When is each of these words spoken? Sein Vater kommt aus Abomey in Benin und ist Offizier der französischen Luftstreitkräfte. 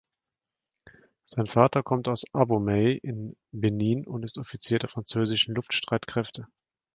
Sein 1.25 1.45
Vater 1.45 1.83
kommt 1.83 2.07
aus 2.07 2.25
Abomey 2.33 2.93
in 3.03 3.37
Benin 3.51 4.07
und 4.07 4.23
ist 4.23 4.39
Offizier 4.39 4.79
der 4.79 4.89
französischen 4.89 5.53
Luftstreitkräfte. 5.53 6.45